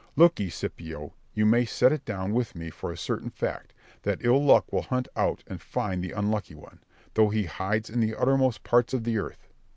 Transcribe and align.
Look 0.15 0.39
ye, 0.39 0.49
Scipio, 0.49 1.13
you 1.35 1.45
may 1.45 1.63
set 1.63 1.91
it 1.91 2.05
down 2.05 2.33
with 2.33 2.55
me 2.55 2.71
for 2.71 2.91
a 2.91 2.97
certain 2.97 3.29
fact, 3.29 3.71
that 4.01 4.17
ill 4.25 4.43
luck 4.43 4.73
will 4.73 4.81
hunt 4.81 5.07
out 5.15 5.43
and 5.45 5.61
find 5.61 6.03
the 6.03 6.11
unlucky 6.13 6.55
one, 6.55 6.79
though 7.13 7.29
he 7.29 7.43
hides 7.43 7.87
in 7.87 7.99
the 7.99 8.15
uttermost 8.15 8.63
parts 8.63 8.95
of 8.95 9.03
the 9.03 9.19
earth. 9.19 9.47